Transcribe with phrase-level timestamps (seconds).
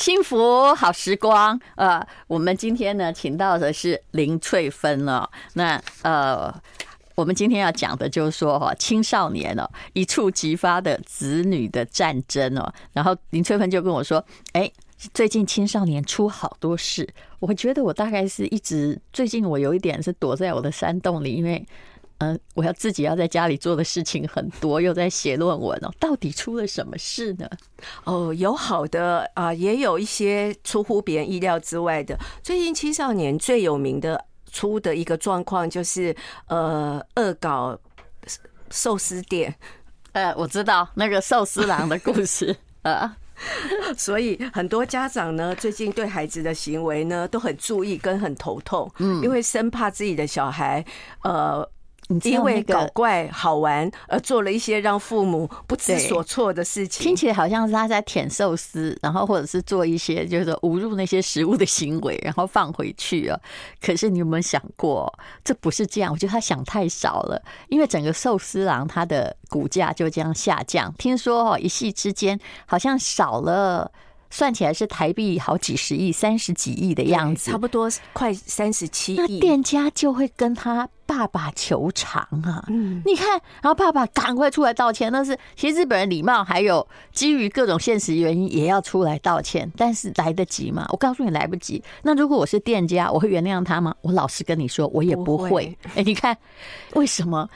[0.00, 5.28] 幸福好时光，呃，我们今天呢，请到的是林翠芬哦。
[5.52, 6.50] 那呃，
[7.14, 12.72] 我们今天要讲的就是说哈，青少年哦，一触即发的子女的战争哦。
[12.94, 14.72] 然后林翠芬就跟我说，哎，
[15.12, 17.06] 最近青少年出好多事，
[17.38, 21.62] 我觉得我大概是一直最近我有一点是躲在我的山洞里，因为。
[22.20, 25.90] 嗯，我要自己要在家里做的事情很多，又在写论文哦。
[25.98, 27.48] 到底出了什么事呢？
[28.04, 32.18] 哦，有好的啊，也有一些出乎别人意料之外的。
[32.42, 36.14] 最近青少年最有名的出的一个状况就是，
[36.48, 37.78] 呃，恶搞
[38.70, 39.54] 寿司店。
[40.12, 43.16] 呃，我知道那个寿司郎的故事 啊，
[43.96, 50.84] 所以很多家长呢，最近对孩子的行为呢都很注意，跟很头痛，嗯，因为生怕自己的小孩，
[51.22, 51.66] 呃。
[52.24, 63.38] 因为搞怪好玩而做了一些让父母不知所措的事情，听起来好像是他在舔寿司，然后或者是做一些就是侮辱那些食物的行为，然后放回去啊。
[63.80, 65.12] 可是你有没有想过，
[65.44, 66.12] 这不是这样？
[66.12, 73.92] 我觉得他想太少了，因为整个寿司郎他的股价就这样下降，听说哦，一夕之间好像少了。
[74.30, 79.16] 算起来是台币好几十亿、三十几亿的样子，差不多快三十七亿。
[79.16, 82.64] 那店家就会跟他爸爸求偿啊！
[82.68, 83.28] 嗯，你看，
[83.60, 85.10] 然后爸爸赶快出来道歉。
[85.10, 90.86] 那是其实日本人礼貌，还有基于各种现实原因也要出来道歉，但是来得及吗？
[90.90, 91.82] 我告诉你，来不及。
[92.02, 93.92] 那如果我是店家，我会原谅他吗？
[94.02, 95.76] 我老实跟你说，我也不会。
[95.96, 96.36] 哎，你看，
[96.94, 97.48] 为什么？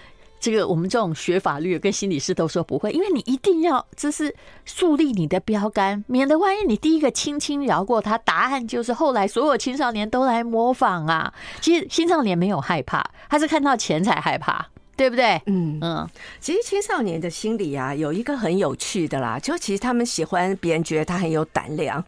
[0.44, 11.32] 这个我们这种学法律跟心理师都说不会，因为你一定要这是树立你的标杆，免得万一你第一个轻轻饶过他，答案就是后来所有青少年都来模仿啊。
[11.62, 14.66] 其实青少年没有害怕，他是看到钱才害怕，
[14.98, 15.40] 对不对？
[15.46, 16.06] 嗯嗯，
[16.40, 22.04] 其实青少年的心理啊，有一个很有趣的啦，就其实他们喜欢别人觉得他很有胆量。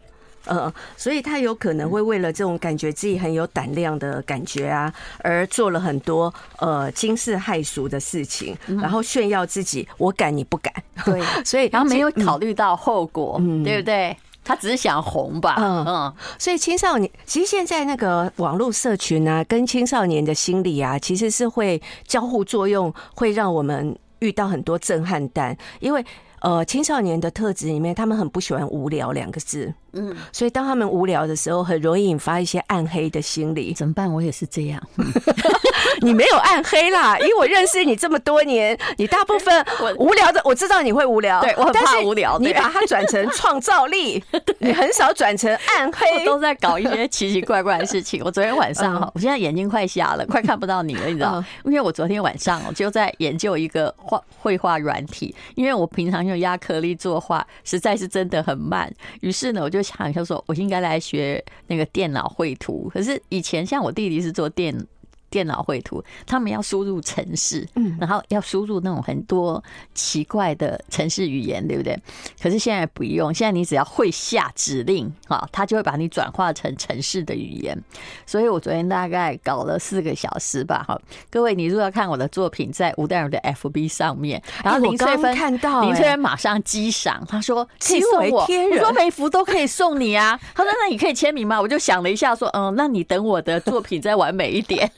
[0.49, 10.73] 嗯，所以他有可能会为了这种感觉自己很有胆量的感觉啊，而做了很多呃惊世骇俗的事情，然后炫耀自己我敢你不敢。
[11.05, 14.15] 对，所以然后没有考虑到后果，嗯，对不对？
[14.43, 15.55] 他只是想红吧。
[15.57, 16.13] 嗯嗯。
[16.39, 26.05] 所以青少年其实现在那个网络社群啊，跟青少年的心理啊，其实是会交互作用，会让我们遇到很多震撼弹，因为
[26.41, 29.73] 呃青少年的特质里面，他们很不喜欢无聊两个字。
[29.93, 33.73] 嗯，所以当他们无聊的时候，很容易引发一些暗黑的心理。
[33.73, 34.11] 怎么办？
[34.11, 34.81] 我也是这样。
[36.01, 39.65] 你没有暗黑啦， 因为我认识你这么多年，你大部分
[39.97, 42.37] 无聊的，我知道你会无聊，对，我很怕无聊。
[42.39, 44.23] 你把它转成创造力，
[44.59, 48.21] 你很少转成暗黑，我都在搞一些奇奇怪怪的事情。
[48.23, 51.43] 我昨天晚上哈，我现在眼睛快瞎了，快看不到你了，你知道？
[51.65, 58.93] 因为我昨天晚上我就在研究一个画绘画软体，因为我平常用压克力作画，实在是真的很慢。
[59.21, 59.81] 于是呢，我就。
[59.87, 62.91] 想就说，我应该来学那个电脑绘图。
[62.93, 64.75] 可是以前像我弟弟是做电。
[65.29, 71.97] 电脑绘图，他们要输入城市，嗯，然后要输入那种很多奇怪的城市语言，对不对？
[72.41, 77.77] 可是现在不用，现在你只要会下指令，哈，他就会把你转化成城市的语言。
[78.25, 80.99] 所以我昨天大概搞了四个小时吧，哈。
[81.29, 90.39] 各位，你如果要看我的作品，在吴淡如的 FB 上面，然后林翠芬看到，林翠芬马上击赏，他说可以送我，我说每幅都可以送你啊。
[90.55, 91.59] 他说那你可以签名吗？
[91.59, 94.89] 我就想了一下，说嗯，那你等我的作品再完美一点。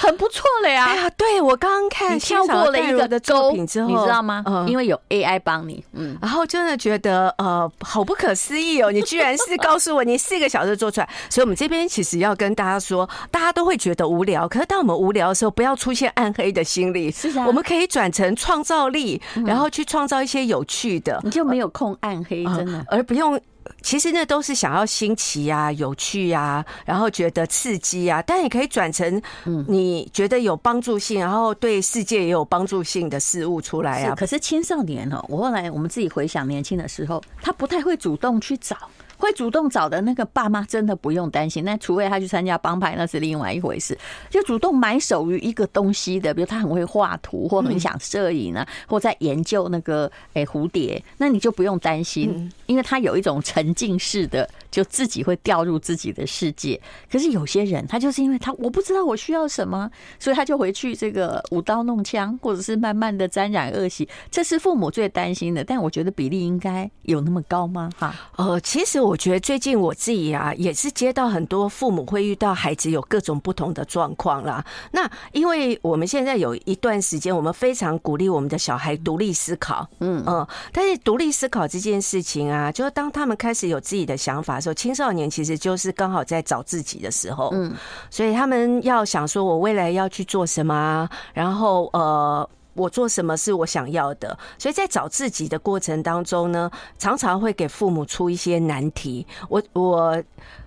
[0.00, 0.84] 很不错了呀！
[0.86, 4.42] 哎呀，对，我刚刚看跳过了一个的作品之后，你知道吗？
[4.46, 8.90] 嗯，因为有 AI 帮你，嗯，然后真的觉得呃，好不可思议哦！
[8.90, 23.40] 你居然是 告诉我你四个小时做出来，所以我们这边其实要跟大家说， 大家都会觉得无聊，可是当我们无聊的时候，不要出现暗黑的心理，是啊，我们可以转成创造力，然后去创造一些有趣的，你就没有空暗黑，真的，而不用。
[23.82, 29.20] 其实那都是想要新奇啊、有趣啊，然后觉得刺激啊，但也可以转成
[29.66, 34.14] 你觉得有帮助性，然后对世界也有帮助性的事物出来啊。
[34.14, 38.76] 可是青少年哦，我后来我们自己回想年轻的时候，他不太会主动去找。
[39.20, 43.96] 会主动找的那个爸妈真的不用担心，那除非他去参加帮派，那是另外一回事。
[44.30, 56.80] 就主动买手于一个东西的，比如他很会画图，或很想摄影啊，或在研究那个诶蝴蝶，那你就不用担心，因为他有一种沉浸式的，就自己会掉入自己的世界。
[57.12, 65.62] 可是有些人，他就是因为他我不知道我需要什么，所以他就回去这个舞刀弄枪，或者是慢慢的沾染恶习，这是父母最担心的。
[65.62, 67.90] 但我觉得比例应该有那么高吗？
[67.98, 69.09] 哈，呃，其实我。
[69.10, 74.64] 我觉得最近我自己啊，也是接到很多父母会遇到孩子有各种不同的状况啦。
[74.92, 87.74] 那因为我们现在有一段时间，我们非常鼓励我们的小孩独立思考，嗯嗯，但是独立思考这件事情啊，就是当他们开始有自己的想法的时候，青少年其实就是刚好在找自己的时候，嗯，
[88.10, 92.48] 所以他们要想说，我未来要去做什么，然后呃。
[92.80, 99.26] 我做什么是我想要的，所以在找自己的过程当中呢，常常会给父母出一些难题。
[99.48, 100.22] 我我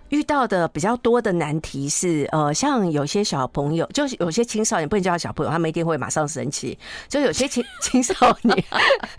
[0.09, 6.77] 遇到的比较多的难题是，呃，像有些小朋友，就是有些青少年，不能叫他小朋友，他们一定会马上生气。
[7.09, 8.13] 就有些青青少
[8.43, 8.63] 年，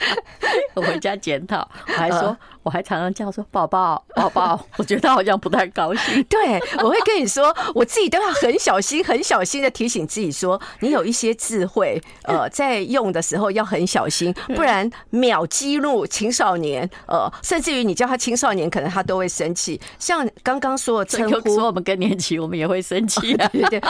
[0.74, 2.36] 我回家检讨，我还说。
[2.64, 6.20] 我还常常叫说宝宝宝宝，我觉得他好像不太高兴。
[6.24, 19.78] 对，我会跟你说，我自己都要很小心、很小心的提醒自己说，你有一些智慧，呃，在用的时候要很小心，不然秒激怒青少年，呃，甚至于你叫他青少年，可能他都会生气。
[19.98, 23.46] 像刚刚说的称呼，说我们更年期，我们也会生气啊。
[23.52, 23.82] 对对，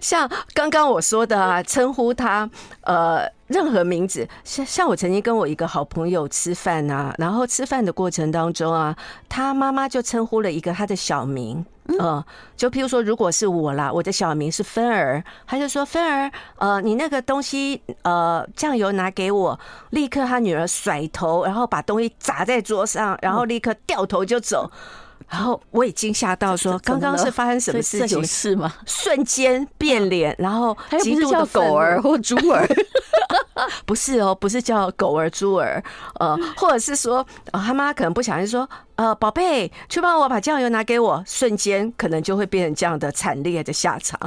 [0.00, 2.48] 像刚刚我说的啊，称呼他，
[2.82, 3.37] 呃。
[3.48, 8.96] 任何名字，像像我曾经跟我一个好朋友吃饭啊，然后吃饭的过程当中啊，
[9.28, 11.64] 他妈妈就称呼了一个他的小名，
[11.98, 12.22] 嗯，
[12.56, 19.58] 就譬如说，如果是我啦，我的小名是芬儿，他就说芬儿，呃，你那个东西，呃，酱油拿给我，
[19.90, 24.70] 立刻他女儿甩头，然后把东西砸在桌上，然后立刻掉头就走。
[25.28, 28.24] 然后我也惊吓到，说刚刚是发生什么事情？
[28.24, 28.72] 是吗？
[28.86, 32.66] 瞬间变脸，然后极度的狗儿或猪儿，
[33.86, 35.82] 不是哦，不是叫狗儿猪儿，
[36.20, 38.68] 呃， 或者是说，他妈可能不小心说。
[38.98, 41.22] 呃，宝贝，去帮我把酱油拿给我。
[41.24, 44.18] 瞬间可能就会变成这样的惨烈的下场。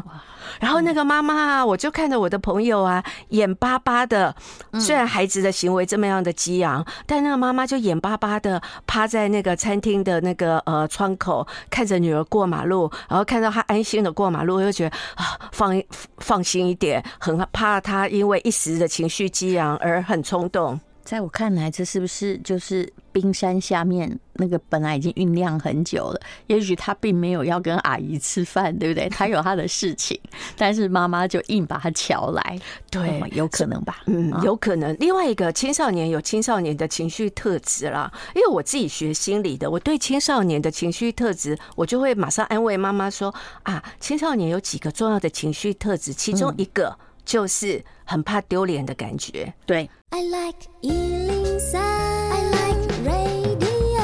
[0.62, 4.34] 然后那个妈妈啊，我就看着我的朋友啊，眼巴巴的。
[4.80, 15.84] 虽然孩子的行为这么样的激昂，但那个妈妈就眼巴巴的趴在那个餐厅的那个呃窗口，看着女儿过马路，然后看到她安心的过马路，又觉得啊，放
[16.20, 20.80] 放心一点，很怕她因为一时的情绪激昂而很冲动。
[21.04, 26.22] 在我看来，这是不是就是冰山下面那个本来已经酝酿很久了？
[26.46, 29.10] 也许他并没有要跟阿姨吃饭，对不对？
[29.10, 30.18] 他有他的事情，
[30.56, 32.60] 但是妈妈就硬把他瞧来，
[32.92, 33.98] 对，有可能吧？
[34.06, 34.96] 嗯，有可能。
[35.00, 43.34] 另外一个青少年有青少年的情绪特质啦，因为我自己学心理的，我对青少年的情绪特质，我就会马上安慰妈妈说
[43.64, 46.96] 啊，青少年有几个重要的情绪特质，其中一个
[47.26, 49.90] 就是很怕丢脸的感觉，对。
[50.10, 54.02] I like 103, I like radio。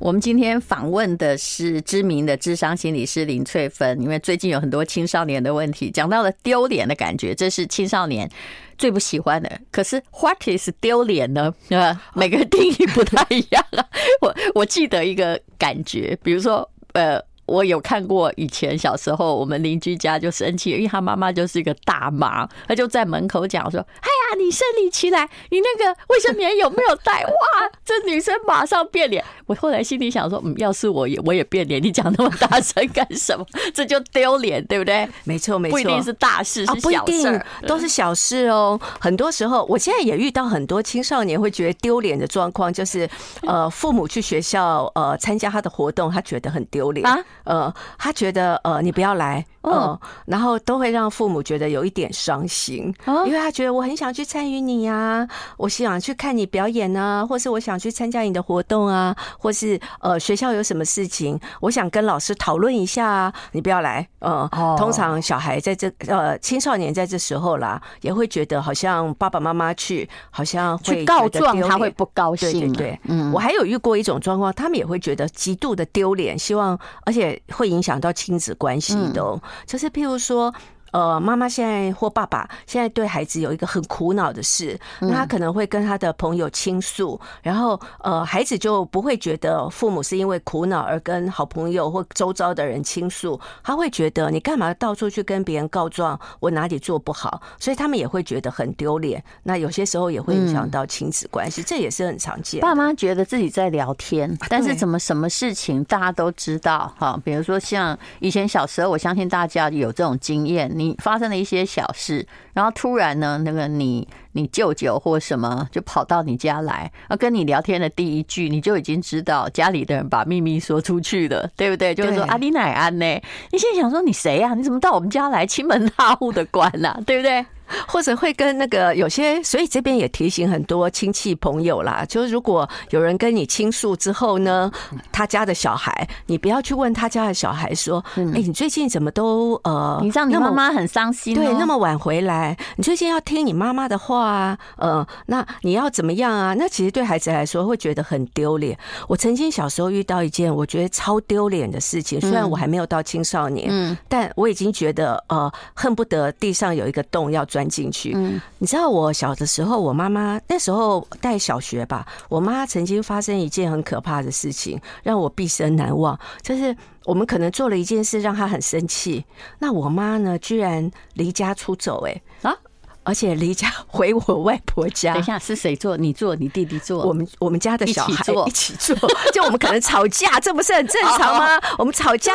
[0.00, 8.28] 我们今天访问的是知名的智商心理师林翠芬，因为最近有很多青少年的问题，讲到了丢脸的感觉，这是青少年
[8.76, 9.60] 最不喜欢的。
[9.70, 11.54] 可是，what is 丢脸呢？
[11.70, 13.86] 啊，每个人定义不太一样啊。
[14.20, 17.22] 我我记得一个感觉，比如说，呃。
[17.46, 29.24] 我有看过以前小时候，我们邻居家就生气，因为他妈妈就是一个大妈，他就在门口讲说：“哎呀，你生理期来，你那个卫生棉有没有带？”哇， 这女生马上变脸。
[29.46, 33.44] 我后来心里想说：“嗯，要是我也我也变脸，你讲那么大声干什么？
[33.74, 38.80] 这就丢脸，对不对？”没错，没错，不一定是大事，是小事，都是小事哦。
[39.00, 43.08] 很多时候，我现在也遇到很多青少年会觉得丢脸的状况，就是
[43.46, 47.18] 呃，父母去学校呃参加他的活动，他觉得很丢脸啊。
[47.44, 52.92] 呃，他觉得呃，你不要来，嗯，然后都会让父母觉得有一点伤心，
[53.26, 55.26] 因为他觉得我很想去参与你呀，
[55.56, 77.40] 我想去看你表演啊，或是我想去参加你的活动啊，或是呃学校有什么事情，我想跟老师讨论一下啊，你不要来，嗯，通常小孩在这呃青少年在这时候啦，也会觉得好像爸爸妈妈去，好像会去告状，他会不高兴，对对对，嗯，我还有遇过一种状况，他们也会觉得极度的丢脸，希望而且。
[77.52, 80.52] 会影响到亲子关系的，就是譬如说。
[80.92, 99.24] 呃，妈妈现在或爸爸现在对孩子有一个很苦恼的事，那他可能会跟他的朋友倾诉，然后呃，孩子就不会觉得父母是因为苦恼而跟好朋友或周遭的人倾诉，他会觉得你干嘛到处去跟别人告状，我哪里做不好，所以他们也会觉得很丢脸。
[99.44, 102.60] 那有些时候也会影响到亲子关系，这也是很常见。
[102.60, 107.18] 爸妈觉得自己在聊天， 但是怎么什么事情大家都知道哈？
[107.24, 110.70] 比如说像以前小时候，我相信大家有这种经验。
[110.82, 121.94] 你发生了一些小事，然后突然呢，那个你你舅舅或什么就跑到你家来，啊，跟你聊天的第一句，你就已经知道家里的人把秘密说出去了，对不对？
[121.94, 123.06] 就是说阿里乃安呢，
[123.50, 124.54] 你现在想说你谁呀？
[124.54, 127.46] 你怎么到我们家来，亲门踏户的管了，对不对？
[127.88, 134.70] 或者会跟那个有些，所以这边也提醒很多亲戚朋友啦，就是如果有人跟你倾诉之后呢，
[135.10, 146.54] 他家的小孩，你不要去问他家的小孩说，哎，你最近怎么都呃，你让你妈妈很伤心，对，那么晚回来，你最近要听你妈妈的话啊，呃，那你要怎么样啊？
[146.54, 148.76] 那其实对孩子来说会觉得很丢脸。
[149.08, 158.12] 我曾经小时候遇到一件我觉得超丢脸的事情，虽然我还没有到青少年，嗯，但我已经觉得呃，恨不得地上有一个洞要钻进去。
[158.14, 166.18] 嗯，你知道我小的时候，我妈妈那时候带小学吧，我妈曾经发生一件很可怕的事情，让我毕生难忘。
[166.42, 169.24] 就是我们可能做了一件事，让她很生气，
[169.58, 172.56] 那我妈呢，居然离家出走，欸，哎啊！
[173.04, 175.12] 而且离家回我外婆家。
[175.14, 175.96] 等一下是谁做？
[175.96, 176.36] 你做？
[176.36, 177.04] 你弟弟做？
[177.04, 178.94] 我们我们家的小孩一起做。
[179.32, 181.60] 就我们可能吵架，这不是很正常吗？
[181.78, 182.32] 我们吵架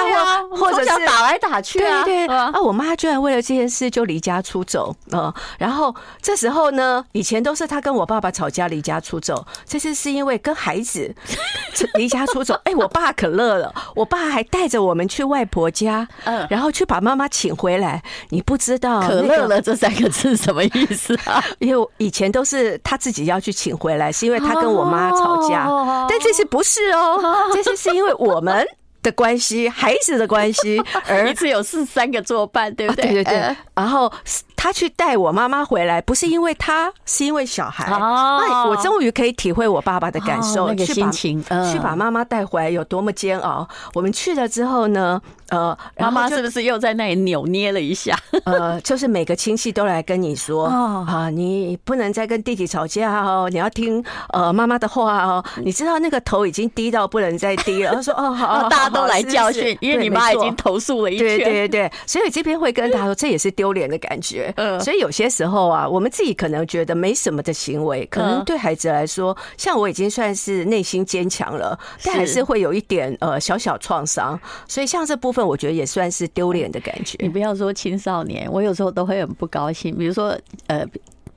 [0.49, 2.03] 或或者是打来打去啊。
[2.03, 2.51] 对对啊！
[2.61, 4.95] 我妈居然为了这件事就离家出走。
[5.11, 11.15] 啊，然后这时候呢，以前都是她跟我爸爸吵架离家出走，这次是因为跟孩子
[11.95, 12.59] 离家出走。
[12.65, 18.03] 哎，我爸可乐了，我爸还带着我们去外婆家，嗯，然后去把妈妈请回来。
[18.29, 20.56] 你不知道可乐了这三个字什么？
[20.63, 21.43] 什么意思啊？
[21.59, 25.67] 因为以前都是他自己要去请回来，是因为他跟我妈吵架，
[26.09, 27.19] 但这次不是哦，
[27.53, 28.65] 这次是因为我们
[29.03, 33.05] 的关系，孩子的关系，而一次有四三个作伴，对不对？
[33.05, 34.11] 对对对，然后。
[34.59, 37.85] 他去带我妈妈回来，不是因为他，是因为小孩。
[37.91, 41.41] 哦，我终于可以体会我爸爸的感受，那个心情，
[41.71, 43.65] 去把妈妈带回来有多么煎熬。
[43.93, 48.17] 我们去了之后呢，呃，妈妈是不是又在那里扭捏了一下？
[48.45, 54.03] 呃，就是每个亲戚都来跟你说啊，你不能再跟弟弟吵架哦，你要听
[54.33, 55.45] 呃妈妈的话哦。
[55.63, 57.93] 你知道那个头已经低到不能再低了。
[57.95, 61.27] 他说哦，好，大家都来教训，因为你妈已经投诉了一圈。
[61.37, 64.53] 对对对，所以这边会跟他说，这也是丢脸的感觉。
[64.57, 74.39] 嗯，所以有些时候啊，我们自己可能觉得没什么的行为，可能对孩子来说，像我已经算是内心坚强了，但还是会有一点呃小小创伤。
[74.67, 77.17] 所以像这部分，我觉得也算是丢脸的感觉。
[77.21, 79.95] 你不要说青少年，我有时候都会很不高兴。
[79.97, 80.85] 比如说呃，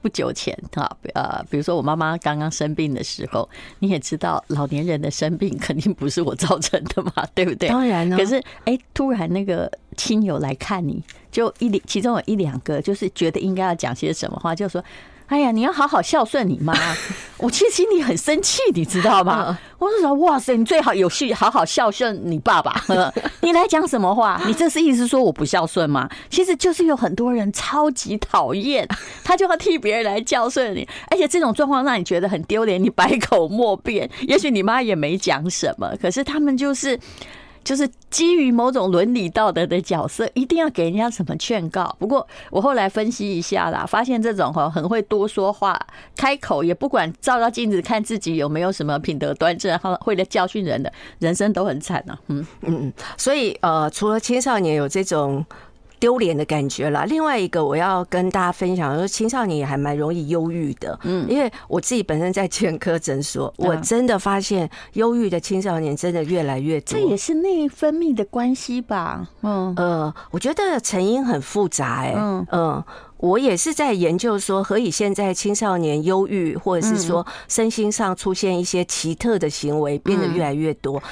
[0.02, 3.48] 不久前啊呃，比如说我妈妈刚刚生病的时候，
[3.80, 7.68] 你也知道，老年人的生病肯定不是我造成的嘛， 对不对？
[7.68, 8.16] 当然了。
[8.16, 11.02] 可是哎，突然那个亲友来看你。
[11.30, 14.84] 就一两，其中有一两个，就是觉得应该要讲些什么话，就说
[15.30, 16.74] ：“哎呀，你要好好孝顺你妈。
[17.38, 19.56] ”我其实心里很生气，你知道吗？
[19.78, 22.84] 我就说：“哇塞，你最好有序，好好孝顺你爸爸。
[23.40, 24.42] ”你来讲什么话？
[24.44, 26.08] 你这是意思说我不孝顺吗？
[26.28, 28.86] 其实就是有很多人超级讨厌，
[29.24, 34.10] 他就要替别人来孝顺你，而且这种状况让你觉得很丢脸，你百口莫辩。
[34.28, 36.98] 也许你妈也没讲什么，可是他们就是。
[37.62, 41.94] 就是基于某种伦理道德的角色，一定要给人家什么劝告。
[41.98, 45.78] 不过我后来分析一下啦，发现这种哈很会多说话，
[46.16, 52.18] 开口也不管照照镜子看自己有没有什么品德端正，然后会来教训人的，人生都很惨啊。
[52.28, 55.44] 嗯嗯，所以呃，除了青少年有这种。
[56.00, 57.04] 丢脸的感觉啦。
[57.04, 60.98] 另外一个，我要跟大家分享，说青少年也还蛮容易忧郁的。
[61.04, 66.98] 嗯，因为我自己本身在健科诊所，我真的发现忧郁的青少年真的越来越多。
[66.98, 69.28] 这也是内分泌的关系吧？
[69.42, 72.00] 嗯呃，我觉得成因很复杂。
[72.00, 72.84] 哎，嗯嗯，
[73.18, 81.02] 我也是在研究说，何以现在青少年忧郁，或者是说身心上出现一些奇特的行为变得越来越多。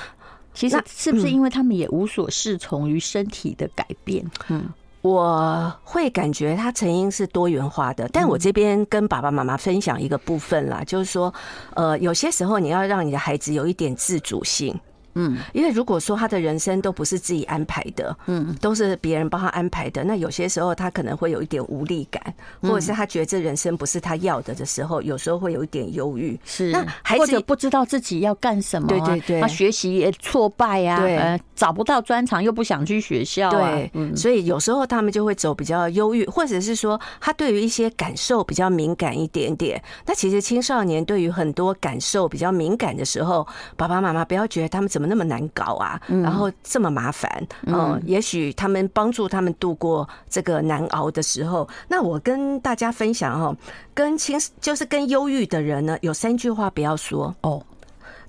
[0.59, 4.29] 其实是不是因为他们也无所适从于身体的改变？
[4.49, 4.69] 嗯，
[5.03, 11.33] 我会感觉它成因是多元化的，但我这边跟爸爸妈妈分享一个部分啦，就是说，
[11.75, 14.77] 呃，有些时候你要让你的孩子有一点自主性。
[15.19, 22.23] 嗯，因为如果说他的人生都不是自己安排的，嗯，都是别人帮他安排的，那有些时候他可能会有一点无力感，
[22.63, 26.39] 或者是他觉得这人生不是他要的的时候，有时候会有一点忧郁。
[26.45, 39.83] 是，那或者不知道自己要干什么，对对对，他学习也挫败呀，对，找不到专长又不想去学校，对，所以有时候他们就会走比较忧郁，或者是说他对于一些感受比较敏感一点点。
[40.07, 43.45] 那其实青少年对于很多感受比较敏感的时候，
[43.77, 47.29] 爸爸妈妈不要觉得他们怎么那么难搞啊，然后这么麻烦，
[47.67, 51.69] 嗯，也许他们帮助他们度过这个难熬的时候。
[51.89, 53.57] 那我跟大家分享哦，
[53.95, 57.63] 跟轻就是跟忧郁的人呢，有三句话不要说哦。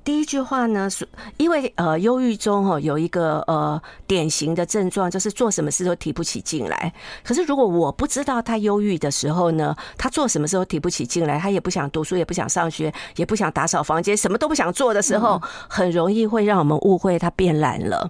[0.03, 6.91] 第一句话呢，是因为呃，忧郁中哈有一个呃典型的症状，就是做什么事都提不起劲来。
[7.23, 18.09] 可是如果我不知道他忧郁的时候呢，他做什么事都提不起劲来，他也不想读书，也不想上学，也不想打扫房间，什么都不想做的时候，很容易会让我们误会他变懒了。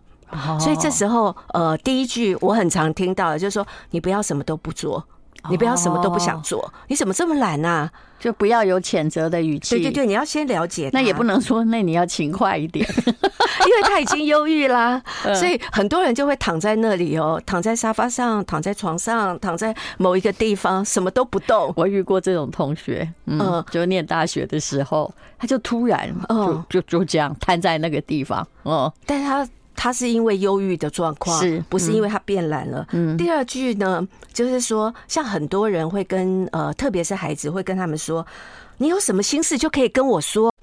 [0.59, 5.03] 所以这时候呃，第一句我很常听到的就是说，你不要什么都不做。
[5.49, 7.89] 你不要什么都不想做，你怎么这么懒啊？
[8.19, 9.75] 就不要有谴责的语气。
[9.75, 10.89] 对对对，你要先了解。
[10.91, 15.01] 那也不能说，那你要勤快一点， 因为他已经忧郁啦，
[15.33, 21.71] 所以很多人就会躺在那里哦，躺在沙发上，躺在床上，躺在某一个地方，什么都不动。
[21.77, 29.47] 我遇过这种同学，嗯，就念大学的时候，他就突然就就就这样瘫在那个地方，哦，但是他。
[29.81, 32.85] 他是因为忧郁的状况，是不是因为他变懒了？
[32.91, 38.27] 嗯，第二句呢，就是说，像很多人会跟呃，特别是孩子会跟他们说，
[38.75, 40.53] 你有什么心事就可以跟我说。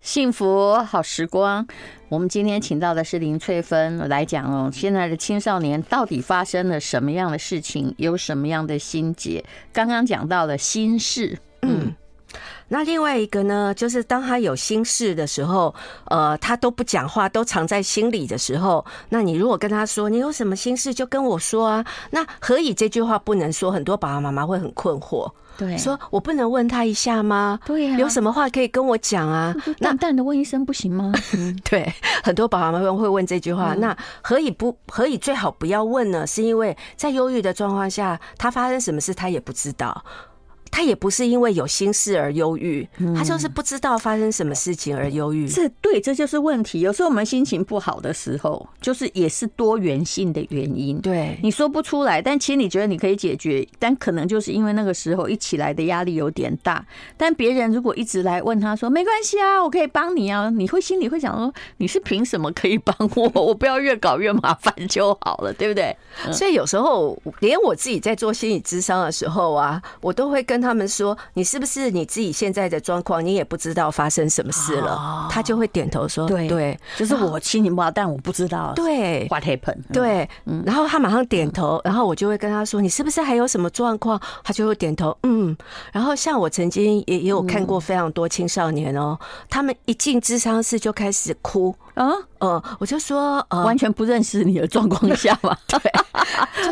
[0.00, 1.64] 幸福好时光，
[2.08, 9.44] 我们今天请到的是林翠芬来讲哦，现在的青少年到底发生了什么样的事情，有什么样的心结？
[9.72, 11.51] 刚刚讲到了心事，嗯。
[12.68, 15.74] 那另外一个呢，就是当他有心事的时候，
[16.06, 23.72] 呃，他都不讲话，都藏在心里的时候，那你如果跟他说，你有什么心事就跟我说啊，那何以这句话不能说？
[23.72, 27.58] 很多爸爸妈妈会很困惑，对，说我不能问他一下吗？
[27.64, 29.54] 对呀，有什么话可以跟我讲啊？
[29.80, 31.12] 淡淡的问一声不行吗？
[31.34, 31.90] 嗯， 对，
[32.22, 33.74] 很多爸爸妈妈会问这句话。
[33.74, 36.26] 那何以不何以最好不要问呢？
[36.26, 40.04] 是因为在忧郁的状况下，他发生什么事他也不知道。
[40.72, 45.46] 他也不是因为有心事而忧郁，他就是不知道发生什么事情而忧郁。
[45.46, 46.80] 这对，这就是问题。
[46.80, 50.98] 有时候我们心情不好的时候，就是也是多元性的原因。
[51.02, 56.82] 对，你说不出来，但其实你觉得你可以解决，但可能就是因为那个时候一起来的压力有点大。
[57.18, 63.30] 但别人如果一直来问他说：“没关系啊，我可以帮你啊。”你会心里会想说：“你是凭什么可以帮我？
[63.34, 65.94] 我不要越搞越麻烦就好了，对不对？”
[66.32, 75.28] 所以有时候连我自己在做心理咨商的时候啊，我都会跟他们说，你是不是你自己现在的状况，你也不知道发生什么事了？
[75.30, 78.72] 他就会点头说，对对，就是我心情不好，但我不知道。
[78.76, 79.82] 对，What happened？
[79.92, 80.28] 对，
[80.64, 84.20] 然后他马上点头，然后我就会跟他说，你是不是还有什么状况？
[84.44, 85.56] 他就会点头，嗯。
[85.92, 89.18] 然后像我曾经也也有看过非常多青少年哦，
[89.50, 95.78] 他们一进智商室就开始哭啊，呃，我就说，完全不认识你的状况下嘛， 对，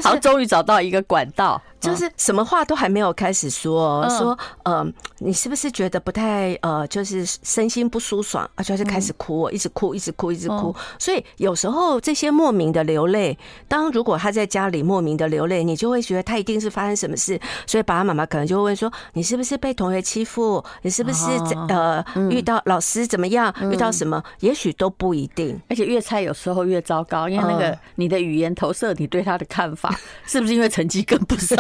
[0.02, 1.60] 好，终于找到一个管道。
[1.80, 4.86] 就是什么话都还没有开始说，说呃，
[5.20, 8.62] 你是不是觉得不太呃，就是身心不舒爽啊？
[8.62, 10.76] 就是开始哭，一直哭，一直哭，一直哭。
[10.98, 17.40] 所以有时候这些莫名的流泪，当如果他在家里莫名的流泪，你就会觉得他一定是发生什么事。
[17.66, 20.62] 所以爸爸妈妈可能就会问说：你是不是被同学欺负？
[20.82, 21.30] 你是不是
[21.70, 23.50] 呃遇到老师怎么样？
[23.72, 24.22] 遇到什么？
[24.40, 25.60] 也许都不一定。
[25.68, 29.94] 而且越猜有时候越糟糕，因为那个你的语言投射你对他的看法，
[30.26, 31.56] 是不是因为成绩跟不上？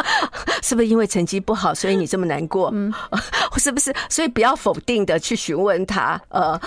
[0.62, 2.70] 是不是因为成绩不好，所以你这么难过？
[2.72, 2.92] 嗯，
[3.58, 3.92] 是不是？
[4.08, 6.20] 所以不要否定的去询问他。
[6.28, 6.58] 呃，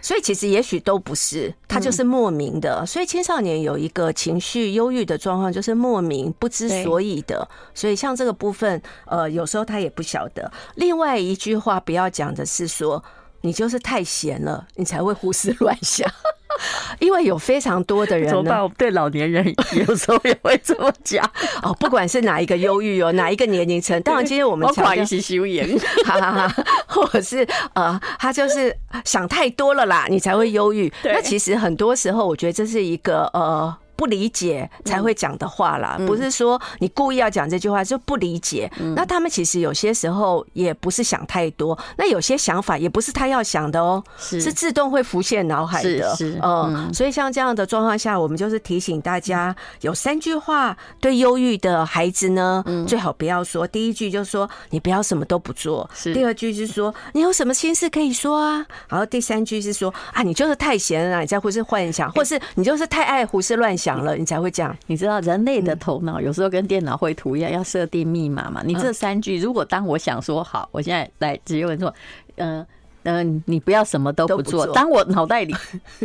[0.00, 2.84] 所以其实也许都不是，他就是莫名的。
[2.84, 7.48] 所以青少年有一个情绪忧郁的状况，就是莫名不知所以的。
[7.74, 10.50] 所以像这个部分，呃，有时候他也不晓得。
[10.74, 13.02] 另外一句话不要讲的是说，
[13.44, 16.10] 你就是太闲了，你才会胡思乱想。
[16.98, 19.44] 因为有非常多的人怎么办，我对老年人
[19.86, 21.22] 有时候也会这么讲
[21.62, 21.74] 哦。
[21.74, 25.68] 不管是哪一个忧郁哦，哪一个年龄层，当然今天我们讲一起修颜，
[26.06, 30.90] 哈哈哈，或者是呃，他就是想太多了啦，你才会忧郁。
[31.02, 33.76] 那其实很多时候，我觉得这是一个呃。
[33.96, 38.70] 不理解才会讲的话啦，不是说你故意要讲这句话就不理解。
[38.96, 44.54] 那他们其实有些时候也不是想太多，那有些想法也不是他要想的哦，是。
[44.54, 46.14] 自动会浮现脑海的。
[46.14, 53.66] 是，嗯，所以像这样的状况下，我们就是提醒大家，有三句话对忧郁的孩子呢，最好不要说。
[53.66, 63.83] 第一句就是说你不要什么都不做，第二句是说你有什么心事可以说啊，然后第三句是说啊，你就是太闲了，你在胡思乱想，或是你就是太爱胡思乱想。
[63.84, 64.74] 讲了，你才会讲。
[64.86, 68.62] 你知道人类的头脑有时候跟电脑绘图一样，要设定密码嘛？
[68.64, 71.92] 你这三句，如果当我想说好，我现在来直接问说，
[72.36, 72.64] 嗯
[73.02, 74.66] 嗯，你不要什么都不做。
[74.68, 75.54] 当我脑袋里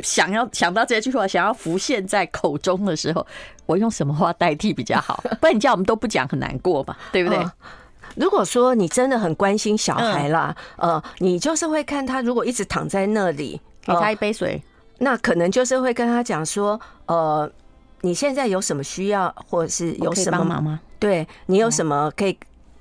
[0.03, 3.25] 想要 想到这句话，想要浮现在口中的时候，
[3.65, 5.23] 我用什么话代替比较好？
[5.39, 7.39] 不然你叫我们都不讲，很难过嘛，对不对？
[8.15, 14.61] 如果说你真的很关心小孩啦，呃，你就是会看他，如果一直躺在那里，给他一杯水，
[14.97, 17.49] 那可能就是会跟他讲说，呃。
[18.01, 20.79] 你现在有什么需要，或者是有什么忙吗？
[20.99, 22.37] 对，你有什么可以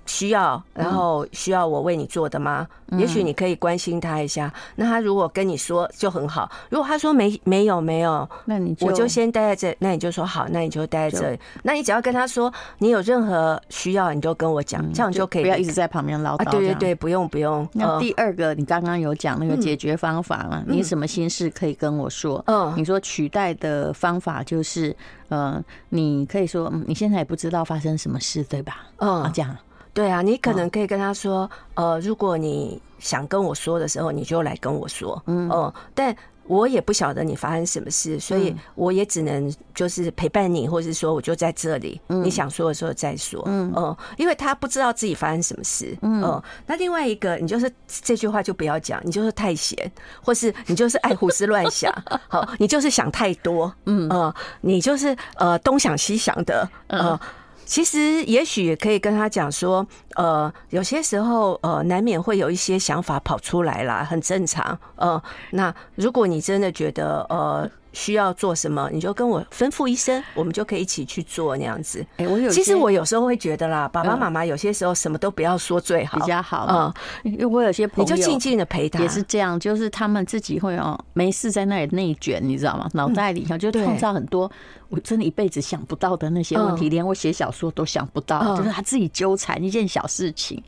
[0.09, 2.67] 需要，然后需要我为你做的吗？
[2.93, 4.51] 也许你可以关心他一下。
[4.75, 11.39] 那他如果跟你说就很好，如果他说没没有没有，那你我就先待在这，那你就说好，那你就待在这里。
[11.63, 15.43] 那你只要跟他说你有任何需要，你就跟我讲，这样就可以。
[15.43, 16.51] 不要一直在旁边唠叨。
[16.51, 17.69] 对对对，不用不用。
[17.75, 20.65] 那第二个，你刚刚有讲那个解决方法嘛？
[20.67, 22.43] 你什么心事可以跟我说？
[22.47, 24.97] 嗯，你说取代的方法就是，
[25.29, 28.87] 呃，你可以说，你现在也不知道发生什么事，对吧？
[28.97, 29.55] 嗯，这样。
[29.99, 49.91] 对啊，你可能可以跟他说，呃，如果你想跟我说的时候，你就来跟我说，嗯，哦，但我也不晓得你发生什么事，所以我也只能就是陪伴你，或者是说我就在这里，你想说的时候再说，嗯，哦，因为他不知道自己发生什么事，嗯，哦，那另外一个，你就是这句话就不要讲，你就是太闲，
[50.23, 51.93] 或是你就是爱胡思乱想，
[52.29, 57.19] 好，你就是想太多，嗯，呃，你就是呃东想西想的，呃。
[57.69, 64.79] 其实，也许也可以跟他讲说，呃，有些时候，呃，难免会有一些想法跑出来啦，很正常。
[64.97, 67.71] 呃，那如果你真的觉得，呃。
[67.99, 72.07] 需要做什么，你就跟我吩咐一声，我们就可以一起去做那样子。
[72.19, 76.95] 哎，我有，其实我有时候会觉得啦，爸爸妈妈有些时候什么都不要说最好，比较好。
[77.25, 82.89] 嗯，因为我有些朋友，你就静静的陪他，也是这样，就是他们自己会哦，没事在那里内卷，你知道吗？
[82.95, 84.49] 脑袋里头就创造很多
[84.91, 90.63] 我真的一辈子想不到的那些问题，连我写小说都想不到，就是他自己纠缠一件小事情。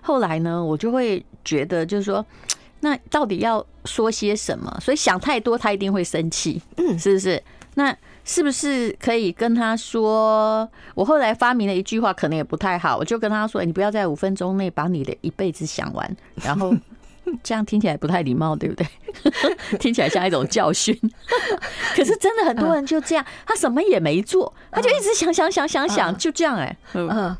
[0.00, 2.24] 后来呢，我就会觉得，就是说。
[2.80, 4.76] 那到底要说些什么？
[4.80, 7.42] 所以想太多，他一定会生气，嗯，是不是？
[7.74, 10.68] 那是不是可以跟他说？
[10.94, 16.16] 我后来发明了一句话，可能也不太好，我就跟他说：“你不要在五分钟内把你的一辈子想完。
[16.42, 16.74] ”然后
[17.42, 18.86] 这样听起来不太礼貌，对不对？
[19.78, 20.98] 听起来像一种教训。
[21.94, 27.36] 可是真的很多人就这样， 他什么也没做，他就一直想想想想想，就这样哎，嗯。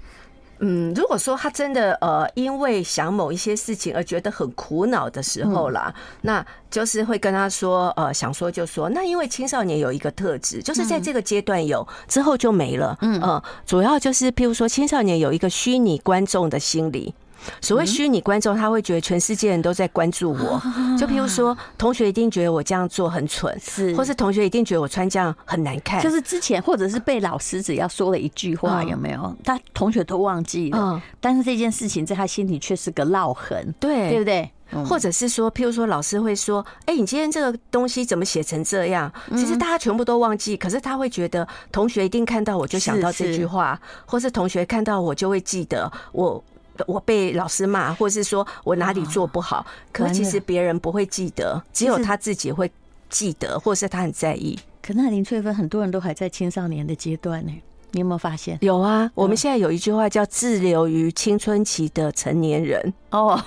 [0.61, 8.89] 嗯，如果说他真的呃，因为想某一些事情而觉得很苦恼的时候啦，那就是会跟他说，呃，想说就说。
[8.89, 12.97] 那因为青少年有一个特质，就是在这个阶段有，之后就没了。
[13.03, 17.15] 嗯，呃，主要就是譬如说，青少年有一个虚拟观众的心理。
[17.61, 20.61] 所谓虚拟观众，他会觉得全世界人都在关注我。
[20.99, 26.03] 就譬如说，同学一定觉得我这样做很蠢，是，或是同学一定觉得我穿这样很难看。
[26.03, 29.37] 就是之前或者是被老师只要说了一句话，有没有？
[29.45, 34.51] 他同学都忘记了，但是这件事情在他心里却是个烙痕，对，对不对？
[34.85, 46.43] 或者是说，譬如说，老师会说：“哎，你今天这个东西怎么写成这样？”其实大家全部都忘记，可是他会觉得同学一定看到我就想到这句话，或是同学看到我就会记得我。
[46.87, 52.71] 我被老师骂，或是说我哪里做不好，可其实别人不会记得，只有他自己会
[53.09, 54.59] 记得，或是他很在意。
[54.83, 57.53] 可那林翠芬，很多人都还在青少年的阶段呢。
[57.93, 58.59] 你有没有发现？
[58.61, 62.93] 有啊，我们现在有一句话叫“滞留于青春期的成年人”。
[63.11, 63.43] 哦，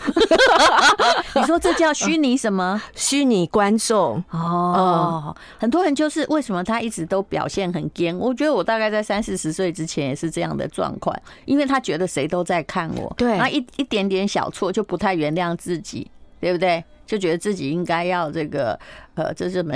[1.36, 2.82] 你说这叫虚拟什么？
[2.96, 4.24] 虚拟观众。
[4.32, 8.18] 哦，很多人就是为什么他一直都表现很僵？
[8.18, 16.84] 我觉得我大概在三四十岁之前也是这样的状况，因为他觉得谁都在看我，对，那一一点点小错就不太原谅自己，对不对？
[17.06, 18.80] 就觉得自己应该要这个
[19.16, 19.76] 呃，这什么？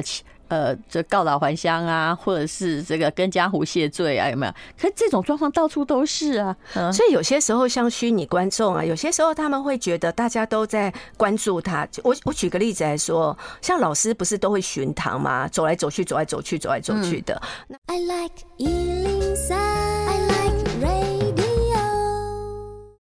[0.54, 4.54] 呃，这告老还乡啊，或者是这个跟江湖谢罪啊，有没有？
[4.80, 6.56] 可是这种状况到处都是啊，
[6.92, 11.88] 所以有些时候像虚拟观众啊，有些时候他们会觉得大家都在关注他。
[12.04, 15.48] 我我举个例子来说，像老师不是都会巡堂吗？
[15.48, 17.42] 走来走去，走来走去，走来走去的。
[17.88, 21.34] I like 103, I like radio。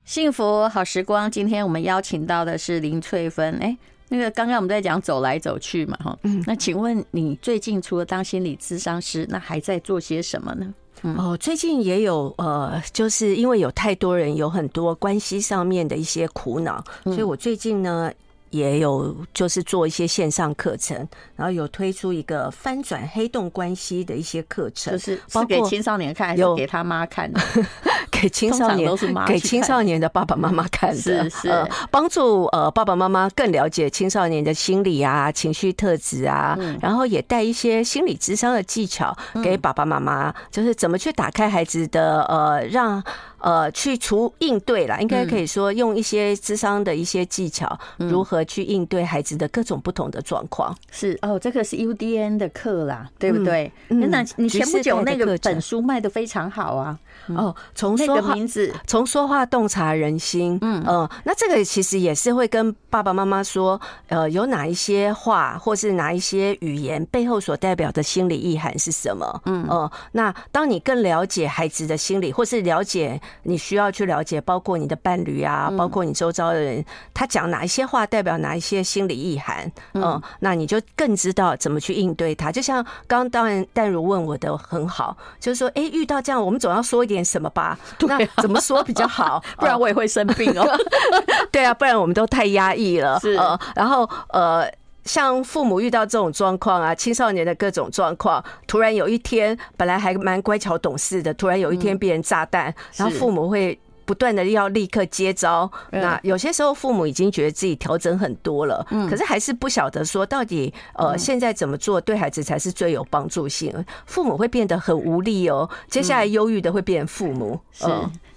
[0.06, 3.78] 幸福好时光，今天我们邀请到的是林翠芬，哎。
[4.14, 10.74] 那个刚刚我们在讲走来走去嘛，哈，嗯，那请问你最近除了当心理咨商师，那还在做些什么呢？
[11.18, 18.12] 哦，最近也有呃，就是因为有太多人有很多关系上面的一些苦恼，所以我最近呢
[18.50, 20.98] 也有就是做一些线上课程，
[21.38, 27.40] 然后有推出一个翻转黑洞关系的一些课程，就是是给青少年看还是给他妈看的？
[28.22, 28.92] 给青少年，
[29.26, 43.04] 给青少年的爸爸妈妈看的，是是，帮助呃爸爸妈妈更了解青少年的心理啊、情绪特质啊，然后也带一些心理智商的技巧给爸爸妈妈，就是怎么去打开孩子的呃，让
[43.40, 50.76] 呃去除应对啦，应该可以说用一些智商的一些技巧，如何去应对孩子的各种不同的状况。
[50.92, 53.72] 是哦，这个是 UDN 的课啦，对不对？
[53.88, 57.00] 那你前不久那个本书卖的非常好啊。
[57.28, 60.58] 哦，从说说话名字，从说话洞察人心。
[60.62, 69.42] 嗯呃，那这个其实也是会跟爸爸妈妈说，呃，有哪一些话或是哪一些语言背后所代表的心理意涵是什么？
[69.46, 79.72] 嗯呃，那当你更了解孩子的心理，或是了解你需要去了解，包括你的伴侣啊，包括你周遭的人，他讲哪一些话代表哪一些心理意涵？
[79.94, 82.52] 嗯，那你就更知道怎么去应对他。
[82.52, 87.78] 就像刚刚当然淡如问我的很好，就是说，哎，遇到这样，我们总要说一点什么吧？
[88.08, 89.44] 那怎么说比较好？
[89.58, 90.66] 不然我也会生病哦。
[91.52, 93.20] 对啊，不然我们都太压抑了。
[93.20, 93.34] 是，
[93.76, 94.70] 然后呃，
[95.04, 103.80] 像父母遇到这种状况啊，青少年的各种状况，突然有一天本来还蛮乖巧懂事的，突然有一天变成炸弹，然后父母会。
[104.12, 113.74] 不断的要立刻接招，那有些时候父母已经觉得自己调整很多了，嗯，可是还是不晓得说到底，呃，现在怎么做对孩子才是最有帮助性？
[114.06, 117.58] 父母会变得很无力哦，接下来忧郁的会变父母。
[117.72, 117.86] 是，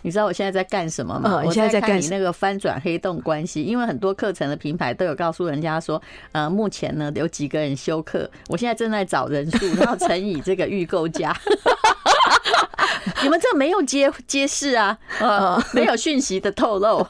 [0.03, 1.43] 你知道我现在在干什么吗？
[1.45, 11.37] 我现在在干你那个翻转黑洞关系，因为很多课程的平台都有告诉人家说，呃，目前呢有几个人休课，我现在正在找人数，然后乘以这个预购价。
[13.23, 17.07] 你们这没有揭揭示啊，呃， 没有讯息的透露，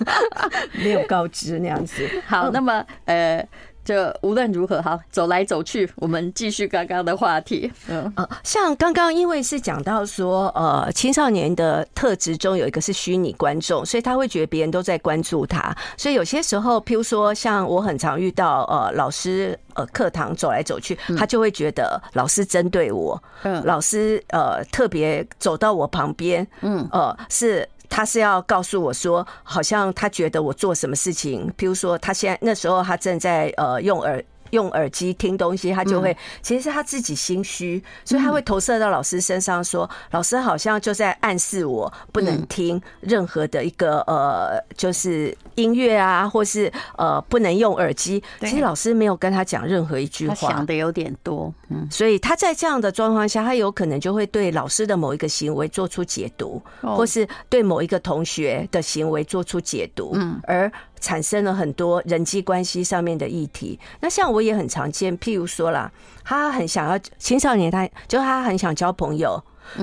[0.72, 2.08] 没有告知那样子。
[2.26, 3.46] 好，那么呃。
[3.88, 7.72] 这无论如何，哈，走来走去，我们继续刚刚的话题。
[7.88, 8.12] 嗯，
[8.44, 27.66] 像刚刚因为是讲到说，呃，青少年的特质中有一个是虚拟观众，所以他会觉得别人都在关注他，所以有些时候，譬如说，像我很常遇到，呃，老师呃课堂走来走去，他就会觉得老师针对我，嗯，老师呃特别走到我旁边，嗯，呃是。
[27.88, 34.22] 他是要告诉我说，好像他觉得我做什么事情，譬如说，他现在那时候他正在呃用耳。
[34.50, 48.22] 用耳机听东西，他就会其实是他自己心虚，所以他会投射到老师身上，说老师好像就在暗示我不能听任何的一个呃，就是音乐啊，或是呃不能用耳机。
[48.40, 60.70] 其实老师没有跟他讲任何一句话，他想的有点多，嗯，所以他在这样的状况下，他有可能就会对老师的某一个行为做出解读，或是对某一个同学的行为做出解读，嗯，而。
[61.00, 63.78] 产生了很多人际关系上面的议题。
[64.00, 65.90] 那像我也很常见，譬如说啦，
[66.24, 69.42] 他很想要青少年，他就他很想交朋友，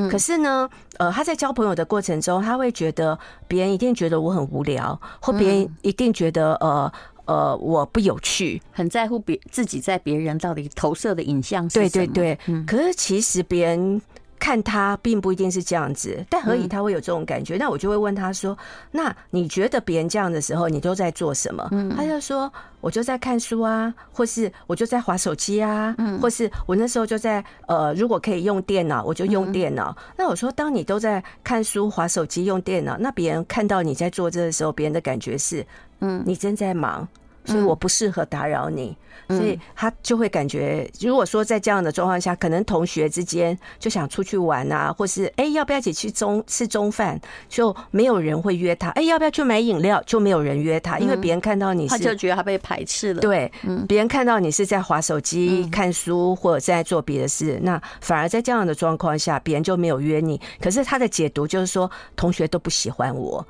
[0.10, 6.92] 可是呢，呃，他在交朋友的过程中，他会觉得别人一定觉得我很无聊，或别人一定觉得呃
[7.26, 11.90] 呃我不有趣，很在乎别自己在别人到底投射的影像是什么？
[11.90, 14.02] 对对对，可是其实别人。
[14.40, 17.58] 看他并不一定是这样子，但何以他会有这种感觉？
[17.58, 18.58] 那我就会问他说
[18.92, 35.66] ：“那你觉得别人这样的时候，你都在做什么？”他就说：“我就在看书啊，或是我就在滑手机啊，或是我那时候就在呃，如果可以用电脑，我就用电脑。”那我说：“当你都在看书、滑手机、用电脑，那别人看到你在做这个的时候，别人的感觉是，
[36.02, 37.08] 嗯，你正在忙。”
[37.46, 38.96] 所以我不适合打扰你，
[39.28, 48.90] 所以他就会感觉，如果说在这样的状况下，可能同学之间就想出去玩啊，或是哎要不要一起去中吃中饭，就没有人会约他。
[48.92, 53.22] 哎要不要去买饮料，就没有人约他，因为别人看到你是，他就觉得他被排斥了。
[53.22, 53.52] 对，
[53.88, 60.40] 别人看到你是在划手机、看书或者在做别的事，那反而在这样的状况下，别人就没有约你。
[60.60, 63.46] 可是他的解读就是说，同学都不喜欢我。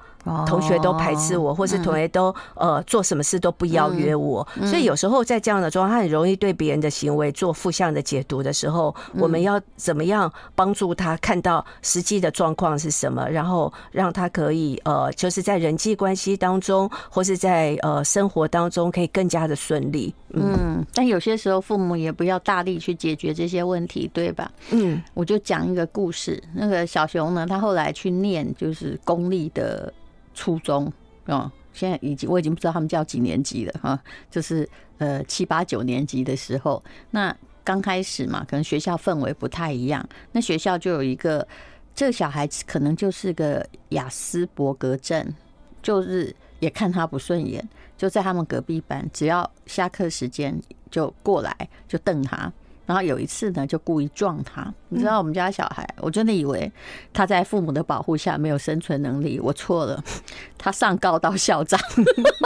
[0.48, 20.14] 同学都排斥我，或是同学都呃做什么事都不邀约我，所以有时候在这样的状况，他很容易对别人的行为做负向的解读的时候，我们要怎么样帮助他看到实际的状况是什么，然后让他可以呃就是在人际关系当中，或是在呃生活当中可以更加的顺利。
[20.30, 24.52] 嗯，但有些时候父母也不要大力去解决这些问题，对吧？
[24.72, 29.94] 嗯，我就讲一个故事，那个小熊呢，他后来去念就是公立的。
[30.36, 30.92] 初中
[31.26, 34.70] 啊，现在已经我已经不知道他们叫几年级了哈，就是
[35.00, 41.48] 呃七八九年级的时候，那刚开始嘛，可能学校氛围不太一样，那学校就有一个
[41.96, 45.34] 这个小孩子可能就是个雅斯伯格症，
[45.82, 47.68] 就是也看他不顺眼，
[47.98, 52.54] 就在他们隔壁班，只要下课时间就过来就瞪他。
[52.86, 54.74] 然后有一次呢，就故意撞他。
[54.90, 56.72] 你知道我们家小孩，我真的以为
[57.14, 59.40] 他在父母的保护下没有生存能力。
[59.40, 60.04] 我错了，
[60.58, 61.80] 他上告到校长，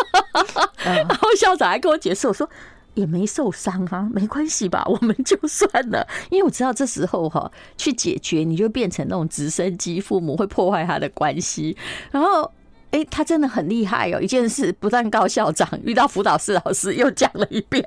[0.83, 2.49] 然后校长还跟我解释，我说
[2.95, 6.07] 也没受伤啊，没关系吧，我们就算了。
[6.29, 11.77] 因为我知道这时候哈去解决，你就变成那种直升机，父母会破坏他的关系。
[12.11, 12.51] 然后
[12.91, 14.19] 哎，他真的很厉害哦！
[14.19, 17.85] 一件事不但告校长，遇到辅导室老师又讲了一遍，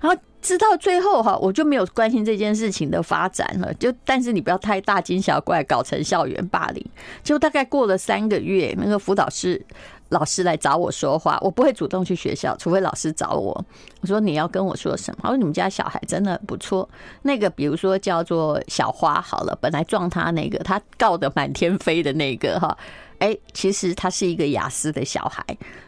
[0.00, 3.72] 然后直到最后哈，我就没有关心这件事情的发展了。
[3.74, 6.84] 就但是你不要太大惊小怪，搞成校园霸凌。
[7.22, 9.64] 就大概过了三个月，那个辅导室
[10.08, 13.64] 老师来找我说话，我不会主动去学校，除非老师找我。
[14.00, 15.20] 我说你要跟我说什么？
[15.24, 16.88] 我说你们家小孩真的不错。
[17.22, 22.76] 那个比如说叫做小花好了，本来撞他那个，他告得满天飞的那个哈。
[23.20, 25.44] 哎，其实他是一个雅思的小孩。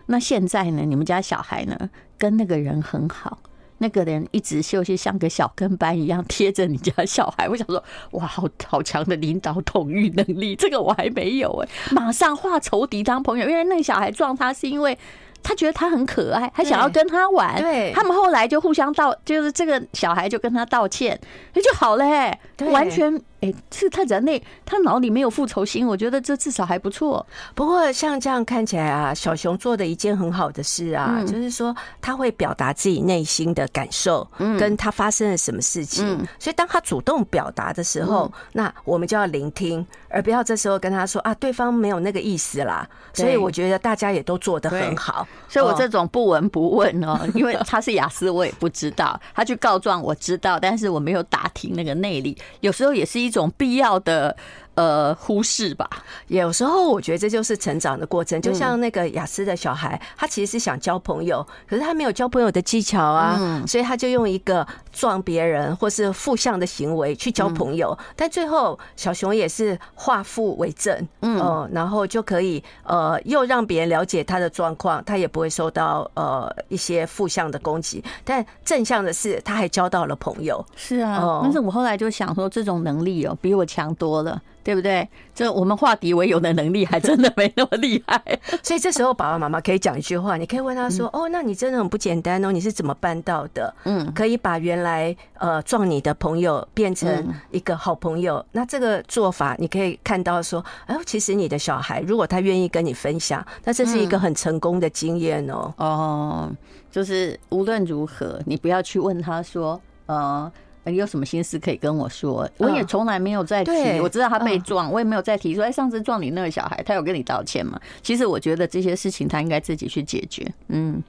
[0.06, 0.82] 那现在呢？
[0.86, 1.90] 你们家小孩呢？
[2.18, 3.38] 跟那个人很好，
[3.78, 7.48] 那个人一直就是像个小跟班一样贴着你家小孩。
[7.48, 11.68] 我想说，哇，好好强的领导统御能力，这个我还没有哎。
[11.90, 14.96] 马上化仇敌当朋友，因为那个小孩撞他是因为
[15.42, 17.60] 他觉得他很可爱，他想要跟他玩。
[17.60, 21.18] 对，他们后来就互相道，就是这个小孩就跟他道歉，
[21.54, 22.38] 那就好了哎，
[22.70, 23.20] 完全。
[23.42, 27.26] 哎，是他人类，他脑里没有复仇心，我觉得这至少还不错。
[27.56, 36.06] 不过像这样看起来啊，小熊做的一件很好的事啊，嗯、就是说他会表达自己内心的感受，嗯，跟他发生了什么事情。
[36.06, 42.88] 嗯、所以当他主动表达的时候，嗯、那我们就要聆听，而不要这时候跟他说啊，对方没有那个意思啦。
[43.12, 45.26] 所以我觉得大家也都做得很好。
[45.48, 49.20] 所以我这种不闻不问哦， 因为他是雅思，我也不知道。
[49.34, 52.38] 他去告状，我知道，但是我没有打听那个内力。
[52.60, 53.31] 有时候也是一。
[53.32, 54.36] 一种必要的
[54.74, 55.88] 呃忽视吧，
[56.28, 58.40] 有时候我觉得这就是成长的过程。
[58.40, 67.96] 就像那个雅思的小孩，他其实是想交朋友，可是他没有交朋友的技巧啊，所以他就用一个撞别人或是负向的行为去交朋友。
[68.16, 78.02] 但最后小熊也是化负为正，嗯，然后就可以呃又让别人了解他的状况，他也不会受到呃一些负向的攻击。
[78.24, 80.64] 但正向的是，他还交到了朋友。
[80.74, 83.36] 是啊，但是我后来就想说，这种能力哦。
[83.42, 85.08] 比我强多了，对不对？
[85.34, 88.22] 这我们化敌为友的能力还真的没那么厉害，
[88.62, 98.44] 所以这时候爸爸妈妈可以讲一句话，你可以问他说：“哦，那你真的很不简单哦，你是怎么办到的？”嗯，可以把原来呃撞你的朋友变成一个好朋友。
[98.52, 105.72] 那这个做法，你可以看到说，哎，其实你的小孩如果他愿意跟你分享，那这是一个很成功的经验哦。
[105.78, 106.50] 哦，
[106.90, 110.52] 就是无论如何，你不要去问他说，呃。
[110.84, 112.48] 你有什么心思可以跟我说？
[112.58, 114.00] 我也从来没有再提。
[114.00, 117.80] 我知道他被撞，我也没有再提说，哎，上次撞你那个小孩，他有跟你道歉吗？
[118.02, 120.44] 其实我觉得这些事情他应该自己去解决。
[120.68, 121.02] 嗯，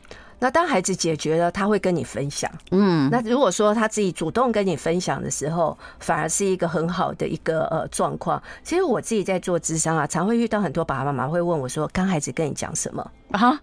[0.43, 2.51] 那当孩子解决了，他会跟你分享。
[2.71, 8.43] 嗯，那如果说他自己主动跟你分享的时候，反而是一个很好的一个呃状况。
[8.61, 13.57] 其实我自己在做咨商啊，常会遇到很多爸爸妈妈会问我说：“刚孩子跟你讲什么啊？”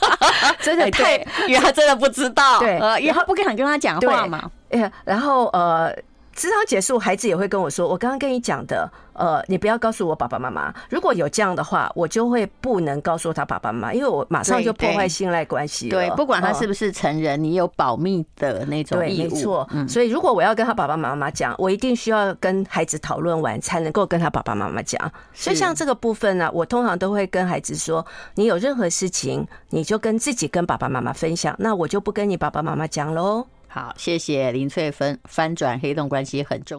[0.64, 1.16] 真的太，
[1.46, 4.50] 因为他真的不知道，对，因为他不敢跟他讲话嘛。
[4.70, 5.94] 哎，然后呃，
[6.38, 10.72] 咨商结束，孩子也会跟我说：“我刚刚跟你讲的，呃，你不要告诉我爸爸妈妈。
[10.88, 15.88] 如果有这样的话，我就会不能告诉他爸爸妈妈，因为我马上就破坏信赖关系。
[15.88, 19.34] 对，不管他是不是成人，你有保密的那种义务。
[19.34, 25.10] 没错，所以如果我要跟他爸爸妈妈讲，我一定需要跟孩子讨论完，才能够跟他爸爸妈妈讲。
[25.34, 33.44] 所以像这个部分呢，我通常都会跟孩子说：你有任何事情，你就跟自己跟爸爸妈妈分享，那我就不跟你爸爸妈妈讲喽。
[33.68, 36.76] 好，谢谢林翠芬，翻转黑洞关系很重。